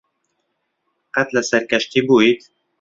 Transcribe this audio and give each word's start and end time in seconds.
قەت 1.15 1.29
لەسەر 1.37 1.61
کەشتی 1.71 2.01
بوویت؟ 2.07 2.41